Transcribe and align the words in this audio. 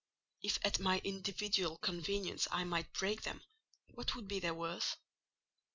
If 0.41 0.57
at 0.63 0.79
my 0.79 0.97
individual 1.03 1.77
convenience 1.77 2.47
I 2.49 2.63
might 2.63 2.91
break 2.91 3.21
them, 3.21 3.43
what 3.93 4.15
would 4.15 4.27
be 4.27 4.39
their 4.39 4.55
worth? 4.55 4.97